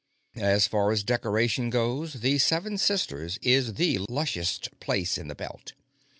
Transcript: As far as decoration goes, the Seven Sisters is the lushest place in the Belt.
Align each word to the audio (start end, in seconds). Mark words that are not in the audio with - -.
As 0.35 0.65
far 0.67 0.91
as 0.91 1.03
decoration 1.03 1.69
goes, 1.69 2.21
the 2.21 2.39
Seven 2.39 2.79
Sisters 2.79 3.37
is 3.43 3.75
the 3.75 3.99
lushest 4.09 4.79
place 4.79 5.15
in 5.15 5.27
the 5.27 5.35
Belt. 5.35 5.73